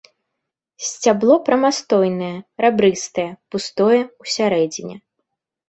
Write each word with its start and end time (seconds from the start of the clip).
Сцябло 0.87 1.35
прамастойнае, 1.49 2.31
рабрыстае, 2.67 3.29
пустое 3.55 4.01
ў 4.21 4.37
сярэдзіне. 4.41 5.03